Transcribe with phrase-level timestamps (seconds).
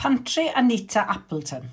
[0.00, 1.66] Pantry Anita Appleton.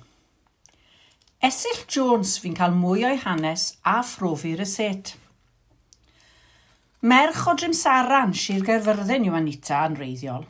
[1.40, 5.14] Esill Jones fi'n cael mwy o'i hanes a phrofi'r y set.
[7.08, 10.44] Merch o Drym Saran Sir Gaerfyrddin yw Anita yn reiddiol.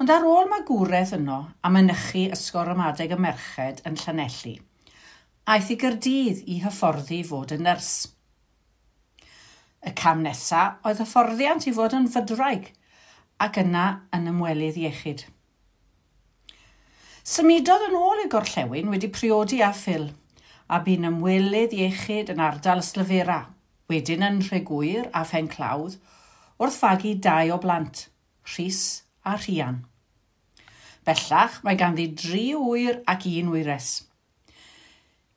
[0.00, 4.56] Ond ar ôl mae gwredd yno am mynychu ysgor ymadeg y merched yn Llanelli,
[5.52, 7.94] aeth i gyrdydd i hyfforddi fod yn nyrs.
[9.84, 12.72] Y cam nesaf oedd hyfforddiant i fod yn fydraig
[13.36, 15.28] ac yna yn ymwelydd iechyd.
[17.26, 20.04] Symudodd yn ôl i'r gorllewin wedi priodi a ffil,
[20.70, 23.38] a bu'n ymwelydd iechyd yn ardal Slyfera,
[23.90, 25.96] wedyn yn Rhegwyr a Phenclawdd,
[26.62, 28.04] wrth fagu dau o blant,
[28.52, 28.84] Rhys
[29.26, 29.82] a Rhian.
[31.02, 33.90] Bellach, mae ganddi dri wyr ac un wyres.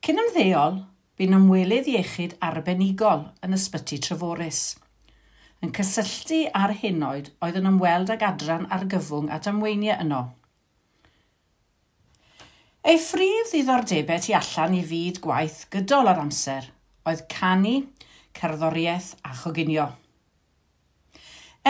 [0.06, 0.82] Cyn ymddeol,
[1.18, 4.66] bu'n ymwelydd iechyd arbenigol yn ysbyty Treforys,
[5.58, 10.28] yn cysylltu ar henoed oedd yn ymweld ag adran argyfwng at ymweiniau yno.
[12.80, 16.70] Ei phrif ddiddordebau tu allan i fyd gwaith gydol ar amser
[17.10, 17.74] oedd canu,
[18.38, 19.84] cerddoriaeth a choginio.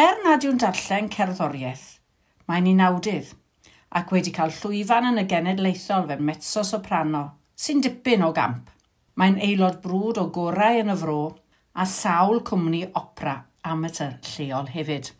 [0.05, 1.83] Er nad yw'n darllen cerddoriaeth,
[2.47, 3.34] mae'n un awdydd
[3.98, 7.24] ac wedi cael llwyfan yn y genedlaethol fe mezzo soprano
[7.58, 8.70] sy'n dipyn o gamp.
[9.19, 11.20] Mae'n aelod brwd o gorau yn y fro
[11.74, 13.34] a sawl cwmni opera
[13.67, 15.11] amateur lleol hefyd.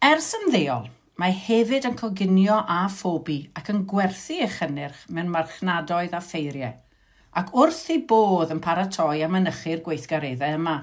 [0.00, 6.20] Ers ymddeol, Mae hefyd yn coginio a phobi ac yn gwerthu eich mewn marchnadoedd a
[6.22, 6.76] ffeiriau,
[7.40, 10.76] ac wrth ei bodd yn paratoi am mynychu'r gweithgareddau yma.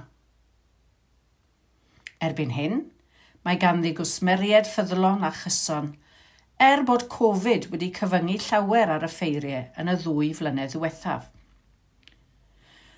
[2.27, 2.83] Erbyn hyn,
[3.47, 5.89] mae ganddi gwsmeriad ffyddlon a chyson,
[6.67, 11.31] er bod Covid wedi cyfyngu llawer ar y ffeiriau yn y ddwy flynedd diwethaf.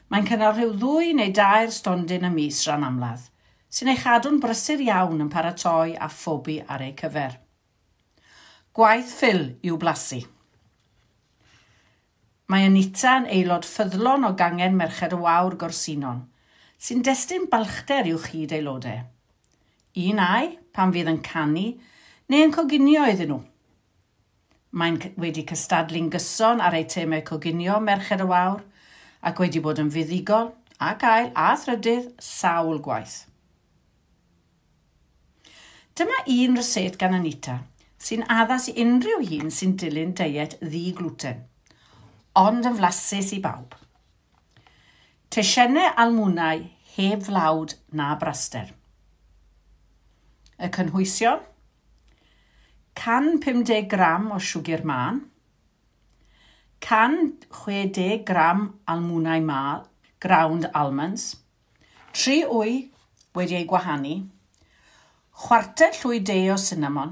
[0.09, 3.29] Mae'n cynnal rhyw ddwy neu dair stondyn y mis rhan amladd–
[3.77, 7.35] sy'n ei chadw'n brysur iawn yn paratoi a phobi ar ei cyfer.
[8.73, 10.23] Gwaith ffil yw blasu.
[12.49, 16.23] Mae Anita yn aelod ffyddlon o gangen Merched y Wawr Gorsinon,
[16.81, 19.05] sy'n destyn balchder i'w chyd aelodau.
[20.07, 21.67] Un ai, pan fydd yn canu,
[22.33, 23.39] neu yn coginio iddyn nhw.
[24.73, 28.65] Mae'n wedi cystadlu'n gyson ar ei temau coginio Merched y Wawr,
[29.21, 33.19] ac wedi bod yn fuddigol ac ail a thrydydd sawl gwaith.
[35.97, 37.55] Dyma un ryset gan Anita
[38.05, 41.39] sy'n addas i unrhyw un sy'n dilyn diet ddi-gluten,
[42.37, 43.73] ond yn flasus i bawb.
[45.33, 46.61] Tesiynau almwnau
[46.93, 48.69] heb flawd na braster.
[50.61, 51.41] Y cynhwysion,
[53.01, 55.23] 150 gram o siwgr man,
[56.85, 59.85] 160 gram almwnau mal,
[60.21, 61.31] ground almonds,
[62.13, 62.81] 3 wy
[63.33, 64.17] wedi ei gwahanu,
[65.37, 67.11] chwarter llwy de o cinnamon,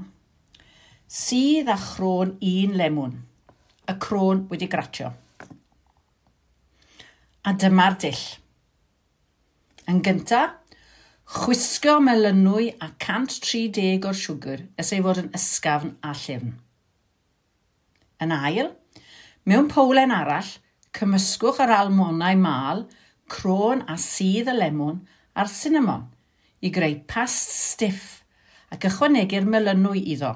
[1.06, 3.12] sydd a chrôn un lemon,
[3.86, 5.12] y crôn wedi gratio.
[7.46, 8.24] A dyma'r dill.
[9.86, 10.56] Yn gyntaf,
[11.36, 16.50] chwisgo melynwy a 130 o'r siwgr ys ei fod yn ysgafn a llyfn.
[18.26, 18.72] Yn ail,
[19.46, 20.50] mewn powlen arall,
[20.98, 22.88] cymysgwch yr almonau mal,
[23.30, 25.04] crôn a sydd y lemon
[25.38, 26.08] a'r cinnamon
[26.66, 28.15] i greu past stiff
[28.76, 30.34] ac ychwanegu'r melynwy iddo.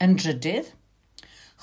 [0.00, 0.70] Yn drydydd,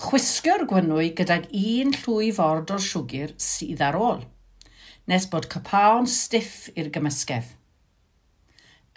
[0.03, 4.21] chwisgo'r gwynwy gydag un llwy ford o'r siwgr sydd ar ôl,
[5.09, 7.47] nes bod cypawn stiff i'r gymysgedd.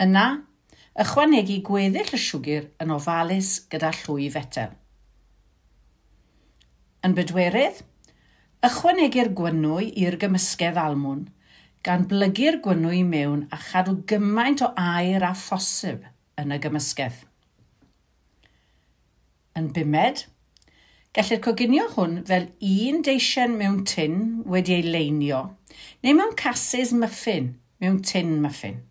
[0.05, 0.27] Yna,
[1.07, 4.75] ychwanegu gweddill y siwgr yn ofalus gyda llwy fetel.
[7.01, 7.81] Yn bedwerydd,
[8.69, 11.25] ychwanegu'r gwynwy i'r gymysgedd almwn–
[11.87, 16.07] gan blygu'r gwynwy mewn a chadw gymaint o air a phosib
[16.41, 17.21] yn y gymysgedd.
[19.57, 20.27] Yn bumed,
[21.17, 24.17] Gellir coginio hwn fel un deisen mewn tin
[24.55, 25.39] wedi ei leinio,
[26.05, 27.47] neu mewn cases muffin
[27.81, 28.83] mewn tin muffin.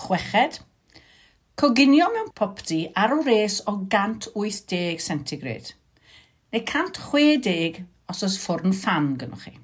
[0.00, 0.58] Chweched,
[1.54, 5.76] coginio mewn popdi ar o res o 180 centigrade,
[6.50, 9.54] neu 160 os oes ffwrn fan gynnwch chi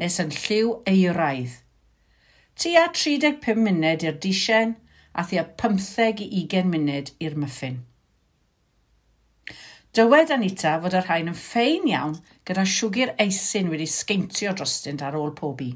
[0.00, 1.58] nes yn lliw eiraidd.
[2.58, 4.76] Tua 35 munud i'r disen
[5.12, 7.80] a thua 15 i 20 munud i'r myffin.
[9.92, 12.14] Dywed Anita fod yr rhain yn ffein iawn
[12.48, 15.68] gyda siwgr eisyn wedi sgeintio drostynt ar ôl pobi.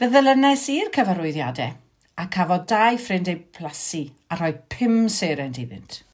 [0.00, 1.76] Fe ddylynais i'r cyfarwyddiadau
[2.20, 6.00] a cafodd dau ffrind eu plasu a rhoi pum seren iddynt.